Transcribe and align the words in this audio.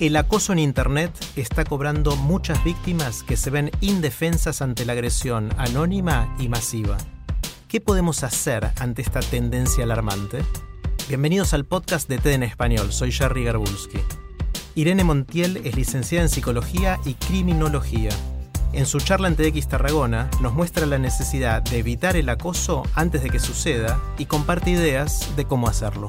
El 0.00 0.16
acoso 0.16 0.54
en 0.54 0.60
Internet 0.60 1.12
está 1.36 1.62
cobrando 1.62 2.16
muchas 2.16 2.64
víctimas 2.64 3.22
que 3.22 3.36
se 3.36 3.50
ven 3.50 3.70
indefensas 3.82 4.62
ante 4.62 4.86
la 4.86 4.94
agresión 4.94 5.50
anónima 5.58 6.34
y 6.38 6.48
masiva. 6.48 6.96
¿Qué 7.68 7.82
podemos 7.82 8.24
hacer 8.24 8.70
ante 8.78 9.02
esta 9.02 9.20
tendencia 9.20 9.84
alarmante? 9.84 10.42
Bienvenidos 11.06 11.52
al 11.52 11.66
podcast 11.66 12.08
de 12.08 12.16
TED 12.16 12.32
en 12.32 12.44
Español, 12.44 12.94
soy 12.94 13.12
Jerry 13.12 13.44
Garbulski. 13.44 13.98
Irene 14.74 15.04
Montiel 15.04 15.58
es 15.64 15.76
licenciada 15.76 16.24
en 16.24 16.30
Psicología 16.30 16.98
y 17.04 17.12
Criminología. 17.12 18.12
En 18.72 18.86
su 18.86 19.00
charla 19.00 19.28
en 19.28 19.36
TEDx 19.36 19.68
Tarragona 19.68 20.30
nos 20.40 20.54
muestra 20.54 20.86
la 20.86 20.96
necesidad 20.96 21.60
de 21.60 21.76
evitar 21.76 22.16
el 22.16 22.30
acoso 22.30 22.84
antes 22.94 23.22
de 23.22 23.28
que 23.28 23.38
suceda 23.38 24.00
y 24.16 24.24
comparte 24.24 24.70
ideas 24.70 25.36
de 25.36 25.44
cómo 25.44 25.68
hacerlo. 25.68 26.08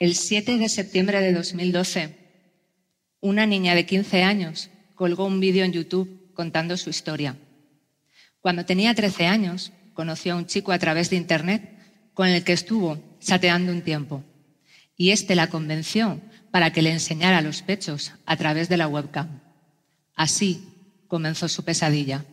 El 0.00 0.14
7 0.14 0.56
de 0.56 0.70
septiembre 0.70 1.20
de 1.20 1.34
2012, 1.34 2.16
una 3.20 3.44
niña 3.44 3.74
de 3.74 3.84
15 3.84 4.22
años 4.22 4.70
colgó 4.94 5.26
un 5.26 5.40
vídeo 5.40 5.62
en 5.62 5.72
YouTube 5.72 6.32
contando 6.32 6.78
su 6.78 6.88
historia. 6.88 7.36
Cuando 8.40 8.64
tenía 8.64 8.94
13 8.94 9.26
años, 9.26 9.72
conoció 9.92 10.32
a 10.32 10.36
un 10.36 10.46
chico 10.46 10.72
a 10.72 10.78
través 10.78 11.10
de 11.10 11.16
Internet 11.16 11.76
con 12.14 12.28
el 12.28 12.44
que 12.44 12.54
estuvo 12.54 12.98
chateando 13.20 13.72
un 13.72 13.82
tiempo. 13.82 14.24
Y 14.96 15.10
este 15.10 15.34
la 15.34 15.50
convenció 15.50 16.18
para 16.50 16.72
que 16.72 16.80
le 16.80 16.92
enseñara 16.92 17.42
los 17.42 17.60
pechos 17.60 18.12
a 18.24 18.38
través 18.38 18.70
de 18.70 18.78
la 18.78 18.88
webcam. 18.88 19.42
Así 20.14 20.64
comenzó 21.08 21.46
su 21.46 21.62
pesadilla. 21.62 22.24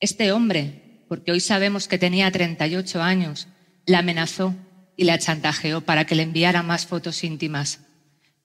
Este 0.00 0.32
hombre, 0.32 1.04
porque 1.06 1.32
hoy 1.32 1.40
sabemos 1.40 1.86
que 1.86 1.98
tenía 1.98 2.30
38 2.30 3.02
años, 3.02 3.46
la 3.84 3.98
amenazó 3.98 4.54
y 4.96 5.04
la 5.04 5.18
chantajeó 5.18 5.82
para 5.82 6.06
que 6.06 6.14
le 6.14 6.22
enviara 6.22 6.62
más 6.62 6.86
fotos 6.86 7.22
íntimas. 7.22 7.80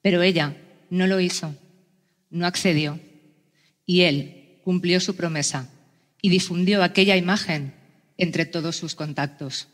Pero 0.02 0.22
ella 0.22 0.56
no 0.90 1.06
lo 1.06 1.20
hizo, 1.20 1.54
no 2.30 2.46
accedió. 2.46 3.00
Y 3.86 4.02
él 4.02 4.60
cumplió 4.62 5.00
su 5.00 5.16
promesa 5.16 5.68
y 6.20 6.28
difundió 6.28 6.82
aquella 6.82 7.16
imagen 7.16 7.74
entre 8.18 8.46
todos 8.46 8.76
sus 8.76 8.94
contactos. 8.94 9.68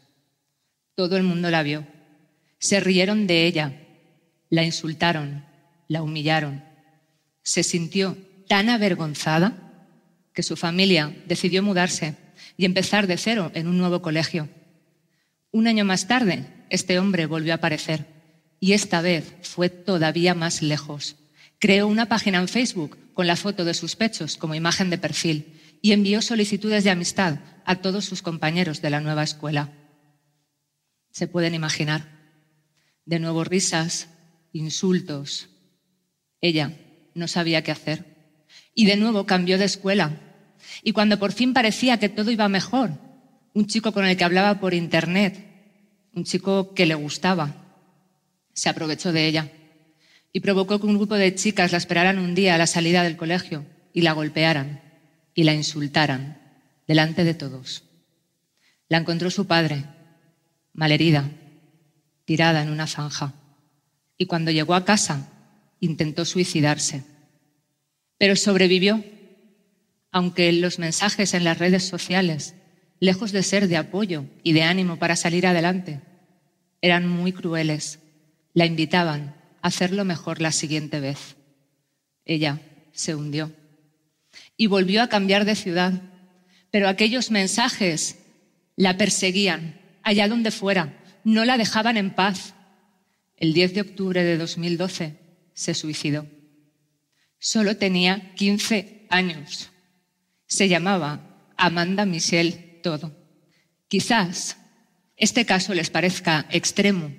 Todo 0.95 1.17
el 1.17 1.23
mundo 1.23 1.51
la 1.51 1.63
vio. 1.63 1.87
Se 2.59 2.81
rieron 2.81 3.27
de 3.27 3.47
ella, 3.47 3.73
la 4.49 4.65
insultaron, 4.65 5.45
la 5.89 6.03
humillaron. 6.03 6.65
Se 7.43 7.63
sintió 7.63 8.17
tan 8.49 8.69
avergonzada 8.69 9.87
que 10.33 10.43
su 10.43 10.57
familia 10.57 11.15
decidió 11.27 11.63
mudarse 11.63 12.15
y 12.57 12.65
empezar 12.65 13.07
de 13.07 13.17
cero 13.17 13.51
en 13.55 13.67
un 13.67 13.79
nuevo 13.79 14.03
colegio. 14.03 14.49
Un 15.51 15.67
año 15.67 15.85
más 15.85 16.09
tarde, 16.09 16.47
este 16.71 16.99
hombre 16.99 17.27
volvió 17.27 17.53
a 17.53 17.57
aparecer 17.57 18.07
y 18.61 18.73
esta 18.73 19.01
vez 19.01 19.35
fue 19.43 19.69
todavía 19.69 20.35
más 20.35 20.63
lejos. 20.63 21.17
Creó 21.59 21.87
una 21.87 22.07
página 22.07 22.39
en 22.39 22.49
Facebook 22.49 22.99
con 23.15 23.27
la 23.27 23.37
foto 23.37 23.65
de 23.65 23.75
sus 23.75 23.97
pechos 23.97 24.37
como 24.37 24.55
imagen 24.55 24.91
de 24.91 24.99
perfil 24.99 25.61
y 25.83 25.93
envió 25.93 26.23
solicitudes 26.23 26.85
de 26.85 26.91
amistad 26.91 27.39
a 27.65 27.77
todos 27.77 28.05
sus 28.05 28.23
compañeros 28.23 28.81
de 28.83 28.91
la 28.91 29.01
nueva 29.01 29.23
escuela. 29.23 29.73
Se 31.11 31.27
pueden 31.27 31.55
imaginar. 31.55 32.17
De 33.05 33.19
nuevo 33.19 33.45
risas, 33.45 34.09
insultos. 34.53 35.49
Ella 36.41 36.73
no 37.15 37.27
sabía 37.27 37.63
qué 37.63 37.73
hacer. 37.73 38.05
Y 38.75 38.87
de 38.87 38.97
nuevo 38.97 39.27
cambió 39.27 39.59
de 39.59 39.65
escuela. 39.65 40.21
Y 40.83 40.93
cuando 40.93 41.19
por 41.19 41.33
fin 41.33 41.55
parecía 41.55 41.99
que 41.99 42.09
todo 42.09 42.31
iba 42.31 42.49
mejor, 42.49 42.93
un 43.55 43.67
chico 43.67 43.93
con 43.93 44.05
el 44.05 44.17
que 44.17 44.25
hablaba 44.25 44.61
por 44.61 44.75
internet 44.75 45.48
un 46.19 46.25
chico 46.25 46.75
que 46.75 46.85
le 46.85 46.97
gustaba. 46.97 47.55
Se 48.53 48.69
aprovechó 48.69 49.13
de 49.13 49.27
ella 49.27 49.53
y 50.33 50.41
provocó 50.41 50.81
que 50.81 50.87
un 50.87 50.97
grupo 50.99 51.15
de 51.15 51.35
chicas 51.35 51.71
la 51.71 51.79
esperaran 51.79 52.19
un 52.19 52.35
día 52.35 52.57
a 52.57 52.59
la 52.59 52.67
salida 52.67 53.05
del 53.05 53.17
colegio 53.17 53.65
y 53.93 54.03
la 54.03 54.13
golpearan 54.13 54.83
y 55.33 55.45
la 55.45 55.55
insultaran 55.55 56.43
delante 56.89 57.23
de 57.23 57.35
todos. 57.35 57.85
La 58.89 58.99
encontró 58.99 59.31
su 59.31 59.47
padre, 59.47 59.85
malherida, 60.73 61.31
tirada 62.25 62.63
en 62.63 62.71
una 62.71 62.89
zanja, 62.89 63.35
y 64.17 64.27
cuando 64.27 64.51
llegó 64.51 64.75
a 64.75 64.85
casa 64.85 65.31
intentó 65.79 66.25
suicidarse. 66.25 67.05
Pero 68.19 68.35
sobrevivió, 68.35 69.05
aunque 70.11 70.53
los 70.53 70.81
mensajes 70.81 71.33
en 71.35 71.45
las 71.45 71.59
redes 71.59 71.85
sociales 71.85 72.57
lejos 72.99 73.31
de 73.31 73.45
ser 73.45 73.69
de 73.69 73.77
apoyo 73.77 74.25
y 74.43 74.53
de 74.53 74.65
ánimo 74.65 74.99
para 74.99 75.15
salir 75.15 75.47
adelante, 75.47 76.01
eran 76.81 77.09
muy 77.09 77.33
crueles. 77.33 78.01
La 78.55 78.67
invitaban 78.67 79.37
a 79.63 79.69
hacerlo 79.69 80.05
mejor 80.05 80.41
la 80.41 80.53
siguiente 80.53 81.01
vez. 81.01 81.37
Ella 82.25 82.61
se 82.93 83.15
hundió 83.15 83.53
y 84.57 84.67
volvió 84.67 85.03
a 85.03 85.09
cambiar 85.09 85.45
de 85.45 85.55
ciudad, 85.55 86.03
pero 86.71 86.89
aquellos 86.89 87.31
mensajes 87.31 88.19
la 88.77 88.97
perseguían 88.97 89.81
allá 90.03 90.29
donde 90.29 90.51
fuera, 90.51 90.99
no 91.25 91.45
la 91.45 91.57
dejaban 91.57 91.97
en 91.97 92.15
paz. 92.15 92.55
El 93.37 93.53
10 93.53 93.75
de 93.75 93.81
octubre 93.81 94.25
de 94.25 94.37
2012 94.37 95.19
se 95.55 95.75
suicidó. 95.75 96.27
Solo 97.39 97.77
tenía 97.77 98.35
15 98.35 99.07
años. 99.11 99.71
Se 100.47 100.69
llamaba 100.69 101.53
Amanda 101.57 102.05
Michelle 102.05 102.81
todo. 102.83 103.17
Quizás 103.89 104.58
este 105.19 105.45
caso 105.45 105.75
les 105.75 105.91
parezca 105.91 106.47
extremo 106.51 107.13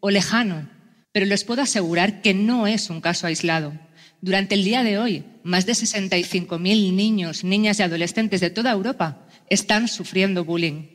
o 0.00 0.10
lejano, 0.10 0.70
pero 1.12 1.26
les 1.26 1.44
puedo 1.44 1.62
asegurar 1.62 2.22
que 2.22 2.32
no 2.32 2.66
es 2.66 2.88
un 2.90 3.00
caso 3.00 3.26
aislado. 3.26 3.72
Durante 4.20 4.54
el 4.54 4.64
día 4.64 4.82
de 4.84 4.98
hoy, 4.98 5.24
más 5.42 5.66
de 5.66 5.72
65.000 5.72 6.92
niños, 6.94 7.42
niñas 7.42 7.78
y 7.78 7.82
adolescentes 7.82 8.40
de 8.40 8.50
toda 8.50 8.70
Europa 8.70 9.26
están 9.48 9.88
sufriendo 9.88 10.44
bullying. 10.44 10.86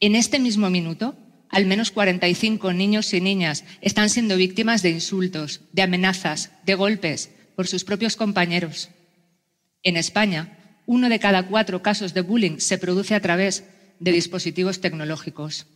En 0.00 0.14
este 0.14 0.38
mismo 0.38 0.70
minuto, 0.70 1.16
al 1.48 1.66
menos 1.66 1.90
45 1.90 2.72
niños 2.72 3.14
y 3.14 3.20
niñas 3.20 3.64
están 3.80 4.10
siendo 4.10 4.36
víctimas 4.36 4.82
de 4.82 4.90
insultos, 4.90 5.60
de 5.72 5.82
amenazas, 5.82 6.50
de 6.66 6.74
golpes 6.74 7.30
por 7.54 7.66
sus 7.66 7.84
propios 7.84 8.16
compañeros. 8.16 8.90
En 9.82 9.96
España, 9.96 10.58
uno 10.86 11.08
de 11.08 11.18
cada 11.18 11.46
cuatro 11.46 11.82
casos 11.82 12.12
de 12.12 12.22
bullying 12.22 12.58
se 12.58 12.76
produce 12.78 13.14
a 13.14 13.20
través 13.20 13.64
de 14.00 14.12
dispositivos 14.12 14.80
tecnológicos. 14.80 15.66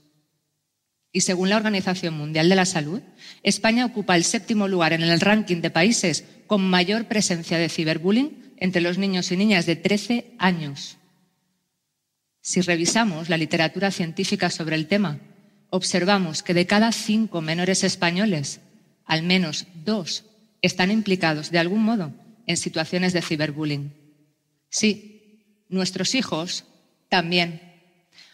Y 1.12 1.22
según 1.22 1.48
la 1.48 1.56
Organización 1.56 2.14
Mundial 2.14 2.48
de 2.48 2.56
la 2.56 2.66
Salud, 2.66 3.00
España 3.42 3.86
ocupa 3.86 4.16
el 4.16 4.24
séptimo 4.24 4.69
lugar 4.69 4.92
en 4.92 5.02
el 5.02 5.20
ranking 5.20 5.62
de 5.62 5.70
países 5.70 6.25
con 6.46 6.62
mayor 6.62 7.06
presencia 7.06 7.58
de 7.58 7.69
ciberbullying 7.69 8.55
entre 8.58 8.82
los 8.82 8.99
niños 8.99 9.32
y 9.32 9.37
niñas 9.37 9.66
de 9.66 9.76
13 9.76 10.34
años. 10.38 10.99
Si 12.40 12.60
revisamos 12.60 13.28
la 13.28 13.37
literatura 13.37 13.90
científica 13.90 14.50
sobre 14.50 14.76
el 14.76 14.87
tema, 14.87 15.19
observamos 15.70 16.43
que 16.43 16.55
de 16.55 16.66
cada 16.66 16.93
cinco 16.93 17.40
menores 17.40 17.84
españoles, 17.84 18.60
al 19.05 19.22
menos 19.22 19.66
dos 19.84 20.25
están 20.62 20.90
implicados 20.90 21.50
de 21.50 21.58
algún 21.58 21.82
modo 21.82 22.12
en 22.46 22.56
situaciones 22.56 23.12
de 23.12 23.22
ciberbullying. 23.22 23.93
Sí, 24.70 25.64
nuestros 25.69 26.14
hijos 26.14 26.64
también. 27.08 27.60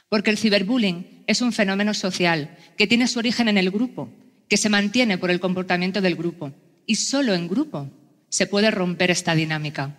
Porque 0.08 0.30
el 0.30 0.38
ciberbullying 0.38 1.13
es 1.26 1.40
un 1.40 1.52
fenómeno 1.52 1.94
social 1.94 2.56
que 2.76 2.86
tiene 2.86 3.08
su 3.08 3.18
origen 3.18 3.48
en 3.48 3.58
el 3.58 3.70
grupo, 3.70 4.08
que 4.48 4.56
se 4.56 4.68
mantiene 4.68 5.18
por 5.18 5.30
el 5.30 5.40
comportamiento 5.40 6.00
del 6.00 6.16
grupo. 6.16 6.52
Y 6.86 6.96
solo 6.96 7.34
en 7.34 7.48
grupo 7.48 7.90
se 8.28 8.46
puede 8.46 8.70
romper 8.70 9.10
esta 9.10 9.34
dinámica. 9.34 9.96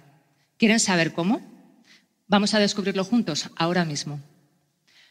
¿Quieren 0.58 0.80
saber 0.80 1.14
cómo? 1.14 1.42
Vamos 2.28 2.54
a 2.54 2.60
descubrirlo 2.60 3.04
juntos 3.04 3.50
ahora 3.56 3.86
mismo. 3.86 4.20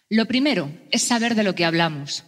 Lo 0.08 0.26
primero 0.26 0.70
es 0.90 1.02
saber 1.02 1.34
de 1.34 1.42
lo 1.42 1.54
que 1.54 1.64
hablamos. 1.64 2.24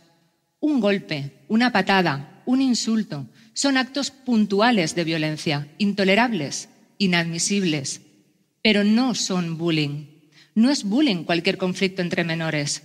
Un 0.61 0.81
golpe, 0.81 1.44
una 1.49 1.73
patada, 1.73 2.43
un 2.47 2.62
insulto 2.62 3.27
Son 3.53 3.79
actos 3.79 4.11
puntuales 4.11 4.94
de 4.94 5.05
violencia, 5.05 5.69
intolerables, 5.79 6.69
inadmisibles, 6.99 8.03
pero 8.62 8.85
no 8.85 9.15
son 9.15 9.56
bullying. 9.56 10.06
No 10.55 10.71
es 10.71 10.85
bullying 10.85 11.25
cualquier 11.25 11.56
conflicto 11.56 12.03
entre 12.03 12.25
menores. 12.25 12.83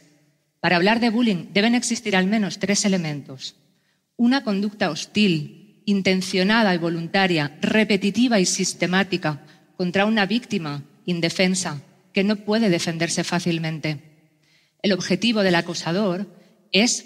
Para 0.62 0.76
hablar 0.76 1.00
de 1.00 1.10
bullying 1.10 1.48
deben 1.54 1.76
existir 1.76 2.16
al 2.16 2.28
menos 2.28 2.60
tres 2.60 2.86
elementos. 2.86 3.56
Una 4.16 4.44
conducta 4.44 4.92
hostil, 4.92 5.82
intencionada 5.86 6.74
y 6.76 6.78
voluntaria, 6.78 7.58
repetitiva 7.62 8.40
y 8.40 8.46
sistemática 8.46 9.42
contra 9.76 10.06
una 10.06 10.28
víctima 10.28 10.84
indefensa 11.06 11.82
que 12.14 12.24
no 12.24 12.36
puede 12.36 12.70
defenderse 12.70 13.24
fácilmente. 13.24 14.04
El 14.84 14.94
objetivo 14.94 15.42
del 15.42 15.56
acosador 15.56 16.28
es 16.72 17.06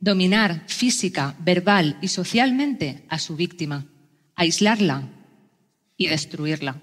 dominar 0.00 0.64
física, 0.66 1.36
verbal 1.38 1.98
y 2.02 2.08
socialmente 2.08 3.04
a 3.08 3.20
su 3.20 3.36
víctima, 3.36 3.86
aislarla 4.34 5.08
y 5.96 6.08
destruirla. 6.08 6.82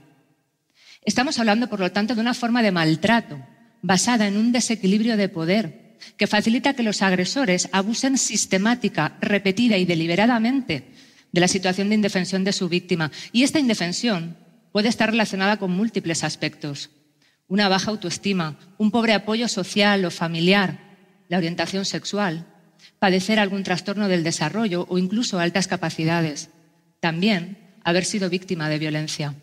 Estamos 1.02 1.38
hablando, 1.40 1.68
por 1.68 1.82
lo 1.82 1.92
tanto, 1.92 2.16
de 2.16 2.22
una 2.22 2.34
forma 2.34 2.64
de 2.64 2.72
maltrato 2.72 3.46
basada 3.82 4.28
en 4.28 4.38
un 4.38 4.54
desequilibrio 4.54 5.18
de 5.18 5.30
poder 5.30 5.85
que 6.18 6.28
facilita 6.28 6.74
que 6.74 6.84
los 6.84 7.02
agresores 7.02 7.70
abusen 7.72 8.18
sistemática, 8.18 9.18
repetida 9.22 9.78
y 9.78 9.86
deliberadamente 9.86 10.90
de 11.32 11.42
la 11.42 11.48
situación 11.48 11.90
de 11.90 11.96
indefensión 11.96 12.44
de 12.44 12.54
su 12.54 12.70
víctima. 12.70 13.12
Y 13.32 13.44
esta 13.44 13.60
indefensión 13.60 14.38
puede 14.72 14.90
estar 14.90 15.12
relacionada 15.12 15.58
con 15.58 15.72
múltiples 15.72 16.24
aspectos. 16.24 16.92
Una 17.48 17.70
baja 17.70 17.92
autoestima, 17.92 18.58
un 18.78 18.92
pobre 18.92 19.14
apoyo 19.14 19.48
social 19.48 20.04
o 20.06 20.12
familiar, 20.12 20.80
la 21.28 21.38
orientación 21.38 21.86
sexual, 21.86 22.48
padecer 23.00 23.40
algún 23.40 23.64
trastorno 23.64 24.08
del 24.08 24.24
desarrollo 24.24 24.86
o 24.90 24.98
incluso 24.98 25.40
altas 25.40 25.68
capacidades. 25.68 26.50
También 27.00 27.76
haber 27.84 28.06
sido 28.06 28.30
víctima 28.30 28.70
de 28.70 28.80
violencia. 28.80 29.36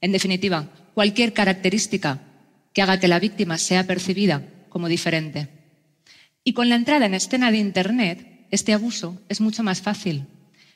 En 0.00 0.12
definitiva, 0.12 0.68
cualquier 0.94 1.32
característica 1.32 2.20
que 2.72 2.82
haga 2.82 3.00
que 3.00 3.08
la 3.08 3.20
víctima 3.20 3.58
sea 3.58 3.84
percibida 3.84 4.42
como 4.68 4.88
diferente. 4.88 5.57
Y 6.48 6.54
con 6.54 6.70
la 6.70 6.76
entrada 6.76 7.04
en 7.04 7.12
escena 7.12 7.50
de 7.50 7.58
Internet, 7.58 8.46
este 8.50 8.72
abuso 8.72 9.20
es 9.28 9.42
mucho 9.42 9.62
más 9.62 9.82
fácil. 9.82 10.24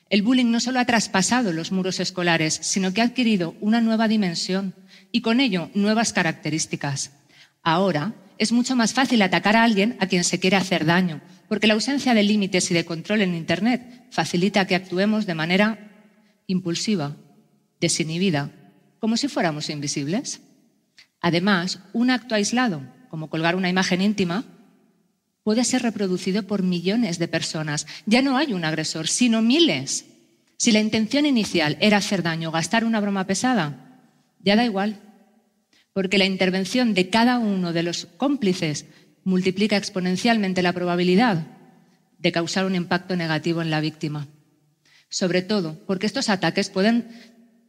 El 0.07 0.21
bullying 0.21 0.51
no 0.51 0.59
solo 0.59 0.79
ha 0.79 0.85
traspasado 0.85 1.51
los 1.51 1.71
muros 1.71 1.99
escolares, 1.99 2.59
sino 2.61 2.93
que 2.93 3.01
ha 3.01 3.05
adquirido 3.05 3.55
una 3.59 3.81
nueva 3.81 4.07
dimensión 4.07 4.75
y 5.11 5.21
con 5.21 5.39
ello 5.39 5.71
nuevas 5.73 6.13
características. 6.13 7.13
Ahora 7.63 8.13
es 8.37 8.51
mucho 8.51 8.75
más 8.75 8.93
fácil 8.93 9.23
atacar 9.23 9.55
a 9.55 9.63
alguien 9.63 9.97
a 9.99 10.05
quien 10.05 10.23
se 10.23 10.39
quiere 10.39 10.57
hacer 10.57 10.85
daño, 10.85 11.21
porque 11.49 11.65
la 11.65 11.73
ausencia 11.73 12.13
de 12.13 12.21
límites 12.21 12.69
y 12.69 12.75
de 12.75 12.85
control 12.85 13.23
en 13.23 13.33
Internet 13.33 14.05
facilita 14.11 14.67
que 14.67 14.75
actuemos 14.75 15.25
de 15.25 15.33
manera 15.33 15.89
impulsiva, 16.45 17.17
desinhibida 17.81 18.51
como 18.99 19.17
si 19.17 19.27
fuéramos 19.27 19.71
invisibles. 19.71 20.39
Además, 21.19 21.79
un 21.93 22.11
acto 22.11 22.35
aislado, 22.35 22.83
como 23.09 23.31
colgar 23.31 23.55
una 23.55 23.69
imagen 23.69 24.03
íntima, 24.03 24.45
puede 25.43 25.63
ser 25.63 25.83
reproducido 25.83 26.43
por 26.43 26.63
millones 26.63 27.19
de 27.19 27.27
personas. 27.27 27.85
Ya 28.05 28.21
no 28.21 28.37
hay 28.37 28.53
un 28.53 28.65
agresor, 28.65 29.07
sino 29.07 29.41
miles. 29.41 30.05
Si 30.57 30.71
la 30.71 30.79
intención 30.79 31.25
inicial 31.25 31.77
era 31.81 31.97
hacer 31.97 32.23
daño, 32.23 32.51
gastar 32.51 32.85
una 32.85 33.01
broma 33.01 33.27
pesada, 33.27 34.01
ya 34.39 34.55
da 34.55 34.65
igual, 34.65 34.99
porque 35.93 36.17
la 36.17 36.25
intervención 36.25 36.93
de 36.93 37.09
cada 37.09 37.39
uno 37.39 37.73
de 37.73 37.83
los 37.83 38.07
cómplices 38.17 38.85
multiplica 39.23 39.77
exponencialmente 39.77 40.61
la 40.61 40.73
probabilidad 40.73 41.47
de 42.17 42.31
causar 42.31 42.65
un 42.65 42.75
impacto 42.75 43.15
negativo 43.15 43.61
en 43.61 43.69
la 43.69 43.81
víctima. 43.81 44.27
Sobre 45.09 45.41
todo 45.41 45.77
porque 45.85 46.07
estos 46.07 46.29
ataques 46.29 46.69
pueden 46.69 47.09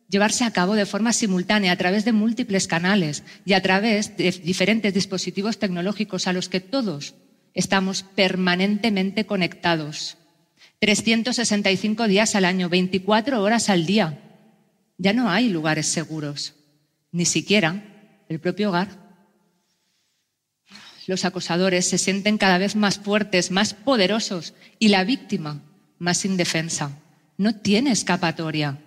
llevarse 0.09 0.45
a 0.45 0.53
cabo 0.53 0.75
de 0.75 0.87
forma 0.87 1.13
simultánea 1.13 1.73
a 1.73 1.77
través 1.77 2.05
de 2.05 2.13
múltiples 2.13 2.69
canales 2.69 3.25
y 3.45 3.55
a 3.55 3.63
través 3.63 4.17
de 4.17 4.31
diferentes 4.31 4.95
dispositivos 4.95 5.59
tecnológicos 5.59 6.27
a 6.27 6.33
los 6.33 6.49
que 6.49 6.61
todos 6.61 7.15
estamos 7.55 8.03
permanentemente 8.03 9.27
conectados. 9.27 10.19
365 10.81 12.09
días 12.09 12.35
al 12.35 12.45
año, 12.45 12.69
24 12.69 13.43
horas 13.43 13.71
al 13.71 13.87
día. 13.87 14.21
Ya 14.99 15.13
no 15.13 15.31
hay 15.31 15.49
lugares 15.49 15.87
seguros, 15.87 16.55
ni 17.11 17.25
siquiera 17.25 17.83
el 18.29 18.39
propio 18.41 18.69
hogar. 18.69 19.05
Los 21.07 21.25
acosadores 21.25 21.89
se 21.89 21.99
sienten 21.99 22.39
cada 22.39 22.59
vez 22.59 22.77
más 22.77 22.99
fuertes, 22.99 23.51
más 23.51 23.75
poderosos 23.75 24.55
y 24.79 24.89
la 24.89 25.05
víctima 25.05 25.63
más 25.99 26.25
indefensa. 26.25 26.99
No 27.37 27.55
tiene 27.57 27.91
escapatoria. 27.91 28.79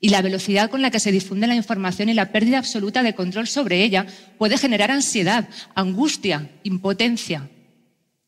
Y 0.00 0.08
la 0.08 0.22
velocidad 0.22 0.70
con 0.70 0.82
la 0.82 0.90
que 0.90 1.00
se 1.00 1.12
difunde 1.12 1.46
la 1.46 1.54
información 1.54 2.08
y 2.08 2.14
la 2.14 2.32
pérdida 2.32 2.58
absoluta 2.58 3.02
de 3.02 3.14
control 3.14 3.46
sobre 3.46 3.82
ella 3.84 4.06
puede 4.38 4.56
generar 4.56 4.90
ansiedad, 4.90 5.48
angustia, 5.74 6.50
impotencia. 6.62 7.50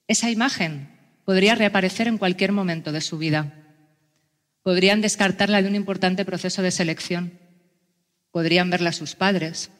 Esa 0.09 0.31
imagen 0.31 0.89
podría 1.25 1.55
reaparecer 1.55 2.09
en 2.09 2.19
cualquier 2.19 2.53
momento 2.53 2.93
de 2.93 3.01
su 3.01 3.19
vida. 3.19 3.53
Podrían 4.63 5.01
descartarla 5.01 5.63
de 5.63 5.69
un 5.69 5.75
importante 5.75 6.25
proceso 6.25 6.63
de 6.63 6.71
selección. 6.71 7.39
Podrían 8.31 8.71
verla 8.71 8.93
sus 8.93 9.15
padres, 9.15 9.71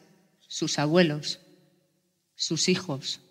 sus 0.47 0.79
abuelos, 0.79 1.39
sus 2.35 2.69
hijos, 2.69 3.21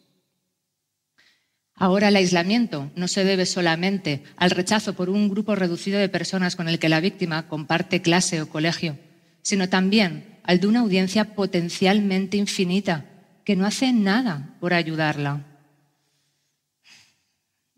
Ahora 1.78 2.08
el 2.08 2.16
aislamiento 2.16 2.90
no 2.96 3.06
se 3.06 3.24
debe 3.24 3.44
solamente 3.44 4.22
al 4.36 4.50
rechazo 4.50 4.94
por 4.94 5.10
un 5.10 5.28
grupo 5.28 5.54
reducido 5.54 5.98
de 5.98 6.08
personas 6.08 6.56
con 6.56 6.68
el 6.68 6.78
que 6.78 6.88
la 6.88 7.00
víctima 7.00 7.48
comparte 7.48 8.00
clase 8.00 8.40
o 8.40 8.48
colegio, 8.48 8.96
sino 9.42 9.68
también 9.68 10.38
al 10.42 10.58
de 10.58 10.68
una 10.68 10.80
audiencia 10.80 11.34
potencialmente 11.34 12.38
infinita 12.38 13.04
que 13.44 13.56
no 13.56 13.66
hace 13.66 13.92
nada 13.92 14.56
por 14.58 14.72
ayudarla, 14.72 15.44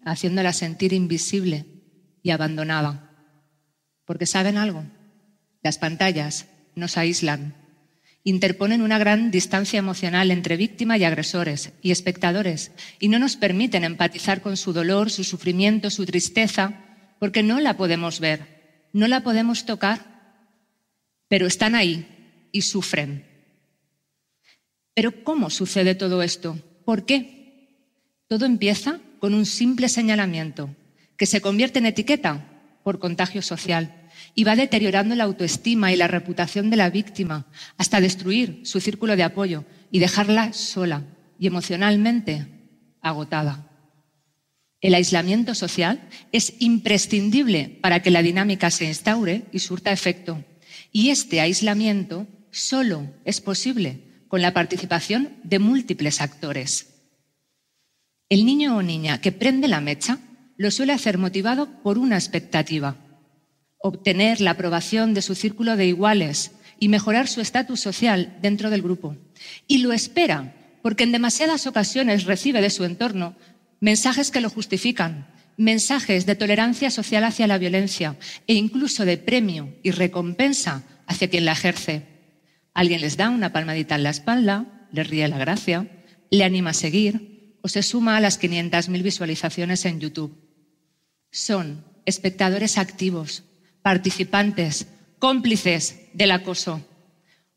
haciéndola 0.04 0.52
sentir 0.52 0.92
invisible 0.92 1.66
y 2.22 2.30
abandonada. 2.30 3.10
Porque 4.04 4.26
saben 4.26 4.56
algo, 4.56 4.84
las 5.62 5.78
pantallas 5.78 6.46
nos 6.74 6.96
aíslan, 6.96 7.54
interponen 8.24 8.82
una 8.82 8.98
gran 8.98 9.30
distancia 9.30 9.78
emocional 9.78 10.30
entre 10.30 10.56
víctima 10.56 10.98
y 10.98 11.04
agresores 11.04 11.72
y 11.82 11.90
espectadores 11.90 12.72
y 12.98 13.08
no 13.08 13.18
nos 13.18 13.36
permiten 13.36 13.84
empatizar 13.84 14.40
con 14.40 14.56
su 14.56 14.72
dolor, 14.72 15.10
su 15.10 15.24
sufrimiento, 15.24 15.90
su 15.90 16.06
tristeza, 16.06 16.84
porque 17.18 17.42
no 17.42 17.60
la 17.60 17.76
podemos 17.76 18.20
ver, 18.20 18.86
no 18.92 19.08
la 19.08 19.22
podemos 19.22 19.66
tocar, 19.66 20.18
pero 21.28 21.46
están 21.46 21.74
ahí 21.74 22.48
y 22.52 22.62
sufren. 22.62 23.26
Pero 24.94 25.22
¿cómo 25.22 25.50
sucede 25.50 25.94
todo 25.94 26.22
esto? 26.22 26.58
¿Por 26.84 27.04
qué? 27.04 28.24
Todo 28.26 28.46
empieza 28.46 29.00
con 29.18 29.34
un 29.34 29.46
simple 29.46 29.88
señalamiento 29.88 30.74
que 31.16 31.26
se 31.26 31.40
convierte 31.40 31.78
en 31.78 31.86
etiqueta 31.86 32.44
por 32.82 32.98
contagio 32.98 33.42
social 33.42 34.08
y 34.34 34.44
va 34.44 34.56
deteriorando 34.56 35.14
la 35.14 35.24
autoestima 35.24 35.92
y 35.92 35.96
la 35.96 36.08
reputación 36.08 36.70
de 36.70 36.76
la 36.76 36.90
víctima 36.90 37.46
hasta 37.76 38.00
destruir 38.00 38.60
su 38.64 38.80
círculo 38.80 39.16
de 39.16 39.24
apoyo 39.24 39.64
y 39.90 39.98
dejarla 39.98 40.52
sola 40.52 41.04
y 41.38 41.46
emocionalmente 41.46 42.46
agotada. 43.00 43.68
El 44.80 44.94
aislamiento 44.94 45.54
social 45.54 46.08
es 46.30 46.54
imprescindible 46.60 47.78
para 47.82 48.00
que 48.00 48.10
la 48.10 48.22
dinámica 48.22 48.70
se 48.70 48.84
instaure 48.84 49.44
y 49.52 49.58
surta 49.58 49.92
efecto. 49.92 50.44
Y 50.92 51.10
este 51.10 51.40
aislamiento 51.40 52.28
solo 52.50 53.08
es 53.24 53.40
posible 53.40 54.22
con 54.28 54.40
la 54.40 54.54
participación 54.54 55.36
de 55.42 55.58
múltiples 55.58 56.20
actores. 56.20 56.97
El 58.28 58.44
niño 58.44 58.76
o 58.76 58.82
niña 58.82 59.20
que 59.20 59.32
prende 59.32 59.68
la 59.68 59.80
mecha 59.80 60.18
lo 60.56 60.70
suele 60.70 60.92
hacer 60.92 61.18
motivado 61.18 61.82
por 61.82 61.98
una 61.98 62.16
expectativa 62.16 62.96
obtener 63.80 64.40
la 64.40 64.52
aprobación 64.52 65.14
de 65.14 65.22
su 65.22 65.34
círculo 65.34 65.76
de 65.76 65.86
iguales 65.86 66.52
y 66.80 66.88
mejorar 66.88 67.28
su 67.28 67.40
estatus 67.40 67.80
social 67.80 68.36
dentro 68.42 68.70
del 68.70 68.82
grupo. 68.82 69.16
Y 69.66 69.78
lo 69.78 69.92
espera 69.92 70.54
porque 70.82 71.04
en 71.04 71.12
demasiadas 71.12 71.66
ocasiones 71.66 72.24
recibe 72.24 72.60
de 72.60 72.70
su 72.70 72.84
entorno 72.84 73.36
mensajes 73.80 74.30
que 74.30 74.40
lo 74.40 74.50
justifican, 74.50 75.28
mensajes 75.56 76.26
de 76.26 76.36
tolerancia 76.36 76.90
social 76.90 77.24
hacia 77.24 77.46
la 77.46 77.58
violencia 77.58 78.16
e 78.46 78.54
incluso 78.54 79.04
de 79.04 79.16
premio 79.16 79.76
y 79.82 79.90
recompensa 79.90 80.82
hacia 81.06 81.28
quien 81.28 81.44
la 81.44 81.52
ejerce. 81.52 82.06
Alguien 82.74 83.00
les 83.00 83.16
da 83.16 83.30
una 83.30 83.52
palmadita 83.52 83.96
en 83.96 84.04
la 84.04 84.10
espalda, 84.10 84.86
les 84.92 85.08
ríe 85.08 85.26
la 85.28 85.38
gracia, 85.38 86.04
le 86.30 86.44
anima 86.44 86.70
a 86.70 86.74
seguir 86.74 87.37
o 87.68 87.70
se 87.70 87.82
suma 87.82 88.16
a 88.16 88.20
las 88.20 88.40
500.000 88.40 89.02
visualizaciones 89.02 89.84
en 89.84 90.00
YouTube. 90.00 90.32
Son 91.30 91.84
espectadores 92.06 92.78
activos 92.78 93.44
participantes, 93.82 94.86
cómplices 95.18 96.08
del 96.14 96.30
acoso. 96.30 96.80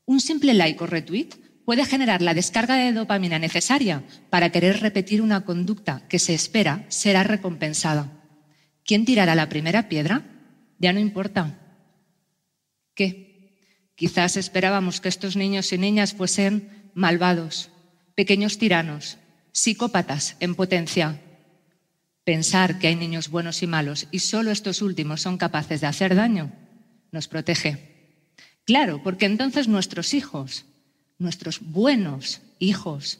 Un 0.03 0.19
simple 0.19 0.53
like 0.53 0.83
o 0.83 0.85
retweet 0.85 1.29
puede 1.63 1.85
generar 1.85 2.21
la 2.21 2.33
descarga 2.33 2.75
de 2.75 2.91
dopamina 2.91 3.39
necesaria 3.39 4.03
para 4.29 4.49
querer 4.49 4.81
repetir 4.81 5.21
una 5.21 5.45
conducta 5.45 6.03
que 6.09 6.19
se 6.19 6.33
espera 6.33 6.85
será 6.89 7.23
recompensada. 7.23 8.11
¿Quién 8.83 9.05
tirará 9.05 9.33
la 9.33 9.47
primera 9.47 9.87
piedra? 9.87 10.25
Ya 10.77 10.91
no 10.91 10.99
importa. 10.99 11.57
¿Qué? 12.95 13.55
Quizás 13.95 14.35
esperábamos 14.35 14.99
que 14.99 15.07
estos 15.07 15.37
niños 15.37 15.71
y 15.71 15.77
niñas 15.77 16.13
fuesen 16.13 16.91
malvados, 16.95 17.69
pequeños 18.13 18.57
tiranos, 18.57 19.17
psicópatas 19.51 20.35
en 20.39 20.55
potencia. 20.55 21.19
Pensar 22.23 22.79
que 22.79 22.87
hay 22.87 22.95
niños 22.95 23.29
buenos 23.29 23.63
y 23.63 23.67
malos 23.67 24.07
y 24.11 24.19
solo 24.19 24.51
estos 24.51 24.81
últimos 24.81 25.21
son 25.21 25.37
capaces 25.37 25.81
de 25.81 25.87
hacer 25.87 26.15
daño 26.15 26.51
nos 27.11 27.27
protege. 27.27 27.91
Claro, 28.65 29.01
porque 29.03 29.25
entonces 29.25 29.67
nuestros 29.67 30.13
hijos, 30.13 30.65
nuestros 31.17 31.59
buenos 31.59 32.41
hijos, 32.59 33.19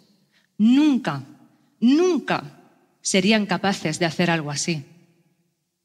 nunca, 0.58 1.24
nunca 1.80 2.60
serían 3.02 3.46
capaces 3.46 4.00
de 4.00 4.06
hacer 4.06 4.32
algo 4.32 4.52
así. 4.52 4.86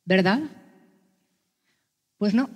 ¿Verdad? 0.05 0.41
Pues 2.19 2.33
no. 2.33 2.49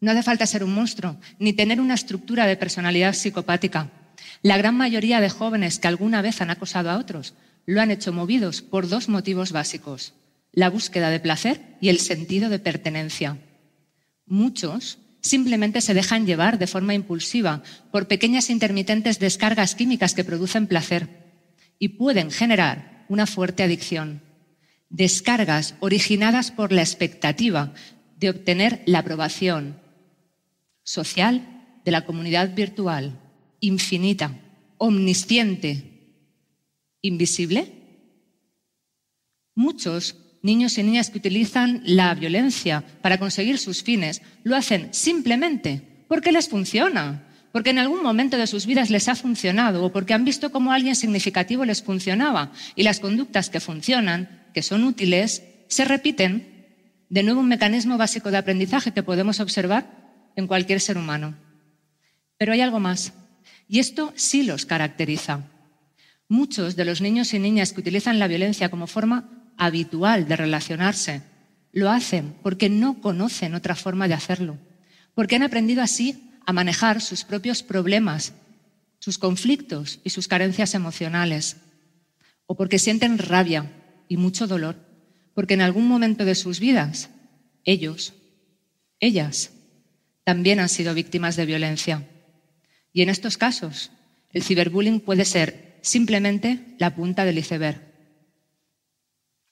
No 0.00 0.10
hace 0.10 0.24
falta 0.24 0.46
ser 0.46 0.64
un 0.64 0.74
monstruo, 0.74 1.16
ni 1.38 1.52
tener 1.52 1.80
una 1.80 1.94
estructura 1.94 2.46
de 2.46 2.56
personalidad 2.56 3.14
psicopática. 3.14 3.88
La 4.42 4.56
gran 4.56 4.76
mayoría 4.76 5.20
de 5.20 5.30
jóvenes 5.30 5.78
que 5.78 5.88
alguna 5.88 6.22
vez 6.22 6.40
han 6.40 6.50
acosado 6.50 6.90
a 6.90 6.98
otros 6.98 7.34
lo 7.66 7.80
han 7.80 7.90
hecho 7.90 8.12
movidos 8.12 8.62
por 8.62 8.88
dos 8.88 9.08
motivos 9.08 9.52
básicos, 9.52 10.14
la 10.52 10.68
búsqueda 10.68 11.10
de 11.10 11.20
placer 11.20 11.76
y 11.80 11.88
el 11.88 11.98
sentido 11.98 12.48
de 12.48 12.58
pertenencia. 12.58 13.38
Muchos 14.26 14.98
simplemente 15.20 15.80
se 15.80 15.94
dejan 15.94 16.26
llevar 16.26 16.58
de 16.58 16.66
forma 16.66 16.94
impulsiva 16.94 17.62
por 17.90 18.08
pequeñas 18.08 18.50
intermitentes 18.50 19.18
descargas 19.18 19.74
químicas 19.74 20.14
que 20.14 20.24
producen 20.24 20.66
placer 20.66 21.08
y 21.78 21.90
pueden 21.90 22.30
generar 22.30 23.04
una 23.08 23.26
fuerte 23.26 23.62
adicción. 23.62 24.22
Descargas 24.90 25.74
originadas 25.80 26.50
por 26.50 26.72
la 26.72 26.82
expectativa 26.82 27.72
de 28.18 28.30
obtener 28.30 28.82
la 28.86 28.98
aprobación 28.98 29.80
social 30.82 31.80
de 31.84 31.90
la 31.90 32.04
comunidad 32.04 32.54
virtual, 32.54 33.18
infinita, 33.62 34.38
omnisciente, 34.76 36.18
invisible. 37.00 37.72
Muchos 39.54 40.16
niños 40.42 40.76
y 40.76 40.82
niñas 40.82 41.08
que 41.08 41.18
utilizan 41.18 41.80
la 41.84 42.14
violencia 42.14 42.84
para 43.00 43.18
conseguir 43.18 43.58
sus 43.58 43.82
fines 43.82 44.20
lo 44.42 44.56
hacen 44.56 44.92
simplemente 44.92 46.04
porque 46.08 46.32
les 46.32 46.48
funciona, 46.48 47.28
porque 47.52 47.70
en 47.70 47.78
algún 47.78 48.02
momento 48.02 48.36
de 48.36 48.46
sus 48.46 48.66
vidas 48.66 48.90
les 48.90 49.08
ha 49.08 49.14
funcionado 49.14 49.84
o 49.84 49.92
porque 49.92 50.12
han 50.12 50.24
visto 50.24 50.50
cómo 50.50 50.72
alguien 50.72 50.96
significativo 50.96 51.64
les 51.64 51.82
funcionaba 51.82 52.52
y 52.74 52.82
las 52.82 53.00
conductas 53.00 53.48
que 53.48 53.60
funcionan, 53.60 54.48
que 54.52 54.62
son 54.62 54.84
útiles, 54.84 55.44
se 55.68 55.84
repiten 55.84 56.52
de 57.08 57.22
nuevo, 57.22 57.40
un 57.40 57.48
mecanismo 57.48 57.98
básico 57.98 58.30
de 58.30 58.38
aprendizaje 58.38 58.92
que 58.92 59.02
podemos 59.02 59.38
observar 59.38 59.86
en 60.34 60.46
cualquier 60.46 60.80
ser 60.80 60.96
humano. 60.96 61.36
Pero 62.38 62.54
hay 62.54 62.62
algo 62.62 62.80
más, 62.80 63.12
y 63.72 63.78
esto 63.78 64.12
sí 64.16 64.42
los 64.42 64.66
caracteriza. 64.66 65.48
Muchos 66.28 66.76
de 66.76 66.84
los 66.84 67.00
niños 67.00 67.32
y 67.32 67.38
niñas 67.38 67.72
que 67.72 67.80
utilizan 67.80 68.18
la 68.18 68.28
violencia 68.28 68.68
como 68.68 68.86
forma 68.86 69.54
habitual 69.56 70.28
de 70.28 70.36
relacionarse 70.36 71.22
lo 71.72 71.88
hacen 71.88 72.34
porque 72.42 72.68
no 72.68 73.00
conocen 73.00 73.54
otra 73.54 73.74
forma 73.74 74.08
de 74.08 74.12
hacerlo, 74.12 74.58
porque 75.14 75.36
han 75.36 75.42
aprendido 75.42 75.82
así 75.82 76.38
a 76.44 76.52
manejar 76.52 77.00
sus 77.00 77.24
propios 77.24 77.62
problemas, 77.62 78.34
sus 78.98 79.16
conflictos 79.16 80.00
y 80.04 80.10
sus 80.10 80.28
carencias 80.28 80.74
emocionales, 80.74 81.56
o 82.44 82.54
porque 82.54 82.78
sienten 82.78 83.16
rabia 83.16 83.72
y 84.06 84.18
mucho 84.18 84.46
dolor 84.46 84.76
porque 85.32 85.54
en 85.54 85.62
algún 85.62 85.88
momento 85.88 86.26
de 86.26 86.34
sus 86.34 86.60
vidas 86.60 87.08
ellos, 87.64 88.12
ellas, 89.00 89.52
también 90.24 90.60
han 90.60 90.68
sido 90.68 90.92
víctimas 90.92 91.36
de 91.36 91.46
violencia. 91.46 92.06
Y 92.92 93.02
en 93.02 93.08
estos 93.08 93.38
casos, 93.38 93.90
el 94.30 94.42
ciberbullying 94.42 95.00
puede 95.00 95.24
ser 95.24 95.78
simplemente 95.82 96.74
la 96.78 96.94
punta 96.94 97.24
del 97.24 97.38
iceberg. 97.38 97.92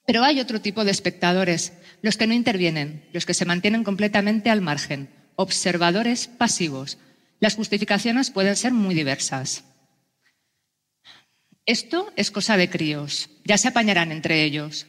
Pero 0.06 0.24
hay 0.24 0.40
otro 0.40 0.60
tipo 0.60 0.84
de 0.84 0.90
espectadores, 0.90 1.72
los 2.02 2.16
que 2.16 2.26
no 2.26 2.34
intervienen, 2.34 3.08
los 3.12 3.26
que 3.26 3.34
se 3.34 3.44
mantienen 3.44 3.84
completamente 3.84 4.50
al 4.50 4.60
margen, 4.60 5.10
observadores 5.36 6.26
pasivos. 6.26 6.98
Las 7.38 7.54
justificaciones 7.54 8.30
pueden 8.30 8.56
ser 8.56 8.72
muy 8.72 8.94
diversas. 8.94 9.64
Esto 11.66 12.12
es 12.16 12.30
cosa 12.30 12.56
de 12.56 12.68
críos, 12.68 13.30
ya 13.44 13.56
se 13.56 13.68
apañarán 13.68 14.10
entre 14.10 14.42
ellos. 14.42 14.86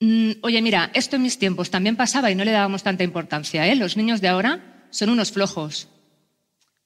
Mm, 0.00 0.32
oye, 0.42 0.60
mira, 0.60 0.90
esto 0.92 1.16
en 1.16 1.22
mis 1.22 1.38
tiempos 1.38 1.70
también 1.70 1.96
pasaba 1.96 2.30
y 2.30 2.34
no 2.34 2.44
le 2.44 2.50
dábamos 2.50 2.82
tanta 2.82 3.04
importancia, 3.04 3.66
¿eh? 3.66 3.76
Los 3.76 3.96
niños 3.96 4.20
de 4.20 4.28
ahora 4.28 4.86
son 4.90 5.08
unos 5.08 5.32
flojos. 5.32 5.88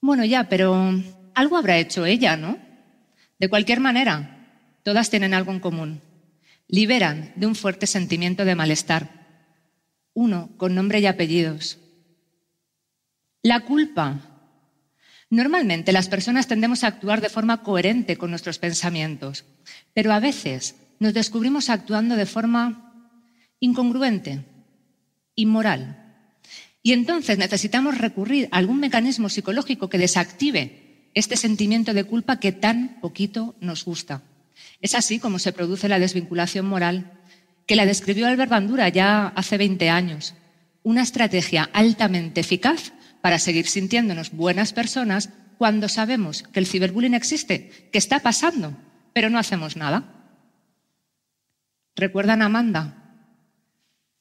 Bueno, 0.00 0.25
ya, 0.25 0.49
pero 0.49 0.93
algo 1.35 1.57
habrá 1.57 1.78
hecho 1.78 2.07
ella, 2.07 2.37
¿no? 2.37 2.59
De 3.38 3.49
cualquier 3.49 3.81
manera, 3.81 4.38
todas 4.83 5.11
tienen 5.11 5.35
algo 5.35 5.52
en 5.52 5.61
común. 5.61 6.00
Liberan 6.67 7.33
de 7.37 7.47
un 7.47 7.55
fuerte 7.55 7.87
sentimiento 7.87 8.45
de 8.45 8.55
malestar. 8.55 9.09
Uno 10.14 10.50
con 10.57 10.75
nombre 10.75 11.00
y 11.00 11.07
apellidos. 11.07 11.78
La 13.43 13.61
culpa. 13.61 14.21
Normalmente 15.31 15.93
las 15.93 16.09
personas 16.09 16.49
tendemos 16.49 16.83
a 16.83 16.88
actuar 16.88 17.21
de 17.21 17.28
forma 17.28 17.62
coherente 17.62 18.17
con 18.17 18.31
nuestros 18.31 18.59
pensamientos, 18.59 19.45
pero 19.95 20.12
a 20.12 20.21
veces 20.21 20.76
nos 20.99 21.14
descubrimos 21.14 21.71
actuando 21.71 22.17
de 22.17 22.26
forma 22.26 23.12
incongruente, 23.61 24.45
inmoral. 25.35 26.08
Y 26.83 26.93
entonces 26.93 27.39
necesitamos 27.39 27.99
recurrir 27.99 28.49
a 28.51 28.59
algún 28.59 28.81
mecanismo 28.81 29.29
psicológico 29.29 29.89
que 29.89 29.99
desactive 29.99 31.11
este 31.15 31.37
sentimiento 31.37 31.95
de 31.95 32.05
culpa 32.05 32.39
que 32.39 32.53
tan 32.53 33.01
poquito 33.01 33.57
nos 33.61 33.85
gusta. 33.85 34.23
Es 34.81 34.95
así 34.95 35.19
como 35.19 35.39
se 35.39 35.53
produce 35.53 35.89
la 35.89 35.99
desvinculación 35.99 36.67
moral, 36.67 37.13
que 37.67 37.77
la 37.77 37.87
describió 37.87 38.27
Albert 38.27 38.51
Bandura 38.51 38.89
ya 38.89 39.29
hace 39.29 39.59
20 39.59 39.91
años. 39.91 40.35
Una 40.83 41.03
estrategia 41.03 41.69
altamente 41.73 42.41
eficaz 42.41 42.93
para 43.21 43.39
seguir 43.39 43.67
sintiéndonos 43.67 44.31
buenas 44.31 44.73
personas 44.73 45.31
cuando 45.59 45.89
sabemos 45.89 46.45
que 46.45 46.61
el 46.61 46.67
ciberbullying 46.67 47.15
existe, 47.15 47.91
que 47.93 47.99
está 47.99 48.21
pasando, 48.21 48.77
pero 49.13 49.29
no 49.29 49.39
hacemos 49.39 49.77
nada. 49.77 50.15
¿Recuerdan 51.97 52.43
a 52.43 52.47
Amanda? 52.47 52.98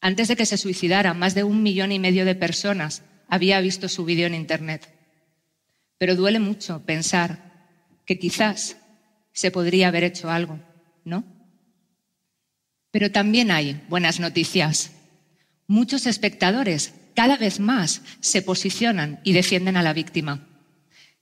Antes 0.01 0.27
de 0.27 0.35
que 0.35 0.45
se 0.45 0.57
suicidara, 0.57 1.13
más 1.13 1.35
de 1.35 1.43
un 1.43 1.63
millón 1.63 1.91
y 1.91 1.99
medio 1.99 2.25
de 2.25 2.35
personas 2.35 3.03
había 3.27 3.59
visto 3.61 3.89
su 3.89 4.05
vídeo 4.05 4.27
en 4.27 4.35
Internet. 4.35 4.93
Pero 5.97 6.15
duele 6.15 6.39
mucho 6.39 6.85
pensar 6.85 7.69
que 8.05 8.19
quizás 8.19 8.77
se 9.33 9.51
podría 9.51 9.89
haber 9.89 10.03
hecho 10.03 10.29
algo, 10.29 10.59
¿no? 11.03 11.23
Pero 12.91 13.11
también 13.11 13.51
hay 13.51 13.81
buenas 13.89 14.19
noticias. 14.19 14.91
Muchos 15.67 16.05
espectadores 16.05 16.93
cada 17.15 17.37
vez 17.37 17.59
más 17.59 18.01
se 18.19 18.41
posicionan 18.41 19.19
y 19.23 19.33
defienden 19.33 19.77
a 19.77 19.83
la 19.83 19.93
víctima. 19.93 20.47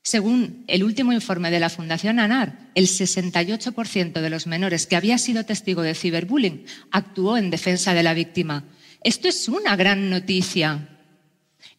Según 0.06 0.66
el 0.68 0.84
último 0.84 1.14
informe 1.14 1.50
de 1.50 1.60
la 1.60 1.72
Fundación 1.72 2.20
ANAR, 2.20 2.70
el 2.76 2.86
68% 2.86 4.22
de 4.22 4.30
los 4.30 4.46
menores 4.46 4.86
que 4.86 4.96
había 4.96 5.18
sido 5.18 5.46
testigo 5.46 5.82
de 5.82 5.96
ciberbullying 5.96 6.64
actuó 6.92 7.38
en 7.38 7.50
defensa 7.50 7.96
de 7.96 8.04
la 8.04 8.14
víctima. 8.14 8.66
Esto 9.02 9.28
es 9.28 9.50
una 9.50 9.76
gran 9.76 10.12
noticia. 10.12 10.90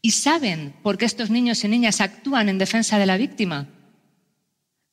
¿Y 0.03 0.11
saben 0.11 0.75
por 0.83 0.99
qué 0.99 1.05
estos 1.05 1.31
niños 1.31 1.63
y 1.63 1.69
niñas 1.69 2.01
actúan 2.01 2.49
en 2.49 2.59
defensa 2.59 2.99
de 2.99 3.07
la 3.07 3.17
víctima? 3.17 3.69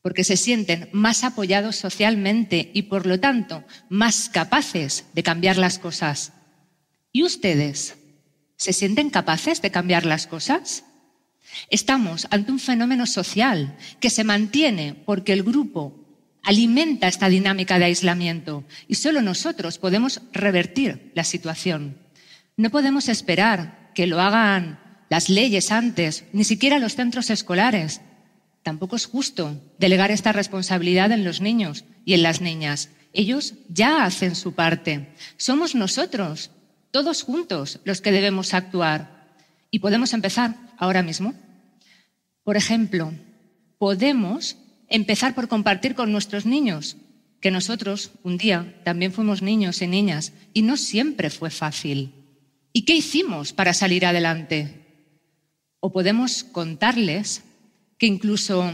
Porque 0.04 0.24
se 0.24 0.38
sienten 0.38 0.90
más 0.92 1.24
apoyados 1.24 1.76
socialmente 1.76 2.70
y, 2.76 2.84
por 2.84 3.08
lo 3.08 3.20
tanto, 3.20 3.64
más 3.90 4.30
capaces 4.30 5.06
de 5.16 5.24
cambiar 5.24 5.58
las 5.58 5.80
cosas. 5.80 6.34
¿Y 7.12 7.24
ustedes? 7.24 7.96
¿Se 8.58 8.74
sienten 8.74 9.10
capaces 9.10 9.60
de 9.64 9.72
cambiar 9.72 10.06
las 10.06 10.28
cosas? 10.28 10.84
Estamos 11.70 12.28
ante 12.32 12.52
un 12.52 12.60
fenómeno 12.60 13.06
social 13.06 13.78
que 14.00 14.10
se 14.10 14.24
mantiene 14.24 14.96
porque 15.06 15.34
el 15.34 15.44
grupo 15.44 16.04
alimenta 16.44 17.08
esta 17.08 17.30
dinámica 17.30 17.80
de 17.80 17.86
aislamiento 17.86 18.66
y 18.88 18.96
solo 18.96 19.22
nosotros 19.22 19.78
podemos 19.78 20.22
revertir 20.34 21.12
la 21.16 21.24
situación. 21.24 21.98
No 22.58 22.70
podemos 22.70 23.10
esperar 23.10 23.92
que 23.96 24.08
lo 24.08 24.22
hagan 24.22 24.80
las 25.10 25.30
leyes 25.30 25.72
antes, 25.72 26.26
ni 26.34 26.44
siquiera 26.44 26.80
los 26.80 26.96
centros 26.96 27.30
escolares. 27.30 28.02
Tampoco 28.62 28.96
es 28.96 29.06
justo 29.06 29.62
delegar 29.78 30.12
esta 30.12 30.32
responsabilidad 30.32 31.12
en 31.12 31.24
los 31.24 31.42
niños 31.42 31.86
y 32.06 32.14
en 32.14 32.24
las 32.24 32.42
niñas. 32.42 32.90
Ellos 33.14 33.56
ya 33.70 34.06
hacen 34.06 34.36
su 34.36 34.54
parte. 34.54 35.14
Somos 35.38 35.76
nosotros, 35.76 36.52
todos 36.92 37.24
juntos, 37.24 37.80
los 37.84 38.02
que 38.02 38.12
debemos 38.12 38.54
actuar. 38.54 39.36
Y 39.70 39.80
podemos 39.80 40.14
empezar 40.14 40.56
ahora 40.78 41.04
mismo. 41.04 41.34
Por 42.44 42.58
ejemplo, 42.58 43.14
podemos 43.78 44.58
empezar 44.90 45.34
por 45.34 45.48
compartir 45.48 45.96
con 45.96 46.12
nuestros 46.12 46.46
niños 46.46 46.98
que 47.40 47.52
nosotros 47.52 48.12
un 48.24 48.38
día 48.38 48.82
también 48.86 49.12
fuimos 49.12 49.42
niños 49.42 49.82
y 49.82 49.88
niñas 49.88 50.34
y 50.54 50.62
no 50.62 50.78
siempre 50.78 51.30
fue 51.30 51.50
fácil. 51.50 52.14
¿Y 52.72 52.84
qué 52.84 52.96
hicimos 52.96 53.54
para 53.54 53.74
salir 53.74 54.06
adelante? 54.06 55.10
O 55.80 55.92
podemos 55.92 56.44
contarles 56.44 57.44
que 57.98 58.08
incluso 58.08 58.74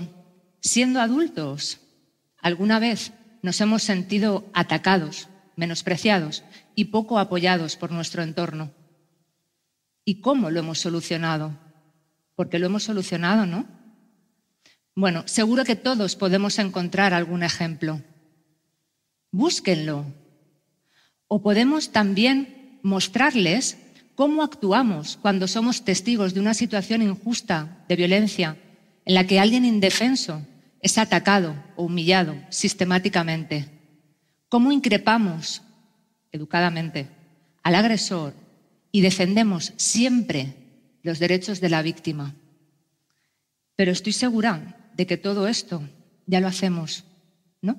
siendo 0.62 1.02
adultos, 1.02 1.80
alguna 2.38 2.80
vez 2.80 3.12
nos 3.42 3.60
hemos 3.62 3.84
sentido 3.84 4.50
atacados, 4.54 5.30
menospreciados 5.56 6.44
y 6.76 6.86
poco 6.86 7.18
apoyados 7.18 7.76
por 7.76 7.92
nuestro 7.92 8.22
entorno. 8.24 8.72
¿Y 10.06 10.22
cómo 10.22 10.50
lo 10.52 10.60
hemos 10.60 10.80
solucionado? 10.80 11.69
Porque 12.40 12.58
lo 12.58 12.68
hemos 12.68 12.84
solucionado, 12.84 13.46
¿no? 13.46 13.66
Bueno, 14.96 15.24
seguro 15.28 15.66
que 15.66 15.76
todos 15.76 16.16
podemos 16.16 16.58
encontrar 16.58 17.14
algún 17.14 17.44
ejemplo. 17.44 18.02
Búsquenlo. 19.30 20.06
O 21.28 21.42
podemos 21.42 21.92
también 21.92 22.80
mostrarles 22.82 23.78
cómo 24.16 24.42
actuamos 24.42 25.18
cuando 25.22 25.50
somos 25.50 25.84
testigos 25.84 26.34
de 26.34 26.40
una 26.40 26.54
situación 26.54 27.02
injusta, 27.02 27.84
de 27.90 27.98
violencia, 27.98 28.56
en 29.04 29.16
la 29.16 29.28
que 29.28 29.42
alguien 29.42 29.66
indefenso 29.66 30.42
es 30.80 30.98
atacado 30.98 31.62
o 31.76 31.84
humillado 31.84 32.38
sistemáticamente. 32.48 33.68
¿Cómo 34.48 34.72
increpamos 34.72 35.62
educadamente 36.32 37.10
al 37.64 37.76
agresor 37.76 38.34
y 38.94 39.02
defendemos 39.02 39.74
siempre 39.76 40.69
los 41.04 41.20
derechos 41.20 41.62
de 41.62 41.70
la 41.70 41.82
víctima? 41.82 42.36
Pero 43.76 43.92
estoy 43.92 44.14
segura 44.14 44.92
de 44.96 45.08
que 45.08 45.18
todo 45.18 45.48
esto 45.48 45.82
ya 46.26 46.40
lo 46.40 46.48
hacemos, 46.48 47.06
¿no? 47.62 47.78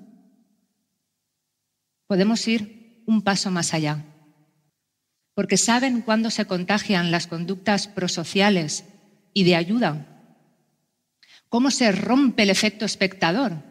Podemos 2.07 2.47
ir 2.49 3.03
un 3.07 3.23
paso 3.23 3.51
más 3.51 3.75
allá 3.75 4.05
porque 5.41 5.57
saben 5.57 6.03
cuándo 6.03 6.31
se 6.31 6.45
contagian 6.45 7.11
las 7.11 7.27
conductas 7.27 7.89
prosociales 7.89 8.85
y 9.33 9.45
de 9.45 9.57
ayuda. 9.57 10.07
Cómo 11.49 11.71
se 11.71 11.93
rompe 11.93 12.43
el 12.43 12.51
efecto 12.51 12.85
espectador, 12.85 13.63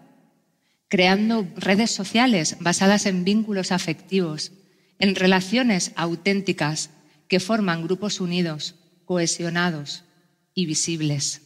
creando 0.88 1.48
redes 1.56 1.92
sociales 1.92 2.58
basadas 2.60 3.06
en 3.06 3.24
vínculos 3.24 3.72
afectivos, 3.72 4.52
en 4.98 5.14
relaciones 5.14 5.92
auténticas 5.96 6.90
que 7.28 7.40
forman 7.40 7.84
grupos 7.84 8.20
unidos, 8.20 8.74
cohesionados 9.10 10.04
y 10.54 10.68
visibles. 10.68 11.42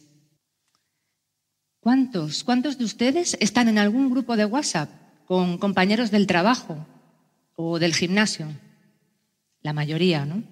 ¿Cuántos, 1.80 2.44
cuántos 2.44 2.76
de 2.76 2.84
ustedes 2.84 3.38
están 3.40 3.68
en 3.68 3.78
algún 3.78 4.10
grupo 4.10 4.36
de 4.36 4.44
WhatsApp 4.44 4.90
con 5.24 5.56
compañeros 5.56 6.10
del 6.10 6.26
trabajo 6.26 6.86
o 7.56 7.78
del 7.78 7.94
gimnasio? 7.94 8.48
la 9.62 9.72
mayoría, 9.72 10.26
¿no? 10.26 10.42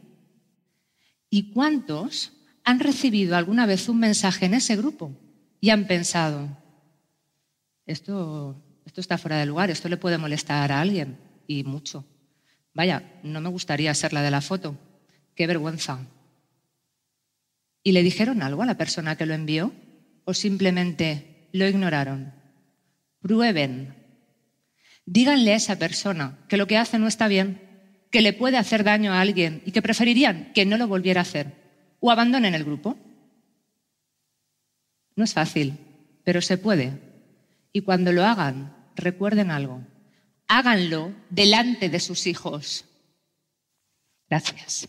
¿Y 1.28 1.52
cuántos 1.52 2.32
han 2.64 2.80
recibido 2.80 3.36
alguna 3.36 3.66
vez 3.66 3.90
un 3.90 3.98
mensaje 3.98 4.46
en 4.46 4.54
ese 4.54 4.74
grupo 4.74 5.12
y 5.60 5.68
han 5.68 5.86
pensado, 5.86 6.48
esto, 7.84 8.56
esto 8.86 9.02
está 9.02 9.18
fuera 9.18 9.36
de 9.36 9.44
lugar, 9.44 9.68
esto 9.70 9.90
le 9.90 9.98
puede 9.98 10.16
molestar 10.16 10.72
a 10.72 10.80
alguien 10.80 11.18
y 11.46 11.62
mucho? 11.62 12.06
Vaya, 12.72 13.20
no 13.22 13.42
me 13.42 13.50
gustaría 13.50 13.92
ser 13.92 14.14
la 14.14 14.22
de 14.22 14.30
la 14.30 14.40
foto, 14.40 14.78
qué 15.34 15.46
vergüenza. 15.46 15.98
¿Y 17.82 17.92
le 17.92 18.02
dijeron 18.02 18.42
algo 18.42 18.62
a 18.62 18.66
la 18.66 18.76
persona 18.76 19.16
que 19.16 19.26
lo 19.26 19.34
envió 19.34 19.72
o 20.24 20.34
simplemente 20.34 21.48
lo 21.52 21.66
ignoraron? 21.66 22.32
Prueben. 23.20 23.94
Díganle 25.04 25.52
a 25.52 25.56
esa 25.56 25.78
persona 25.78 26.38
que 26.48 26.56
lo 26.56 26.66
que 26.66 26.78
hace 26.78 26.98
no 26.98 27.08
está 27.08 27.28
bien 27.28 27.72
que 28.12 28.20
le 28.20 28.34
puede 28.34 28.58
hacer 28.58 28.84
daño 28.84 29.12
a 29.12 29.20
alguien 29.20 29.62
y 29.64 29.72
que 29.72 29.82
preferirían 29.82 30.52
que 30.52 30.66
no 30.66 30.76
lo 30.76 30.86
volviera 30.86 31.22
a 31.22 31.22
hacer 31.22 31.50
o 31.98 32.10
abandonen 32.10 32.54
el 32.54 32.62
grupo? 32.62 32.96
No 35.16 35.24
es 35.24 35.32
fácil, 35.32 35.78
pero 36.22 36.42
se 36.42 36.58
puede. 36.58 37.00
Y 37.72 37.80
cuando 37.80 38.12
lo 38.12 38.24
hagan, 38.24 38.76
recuerden 38.96 39.50
algo. 39.50 39.82
Háganlo 40.46 41.14
delante 41.30 41.88
de 41.88 42.00
sus 42.00 42.26
hijos. 42.26 42.84
Gracias. 44.28 44.88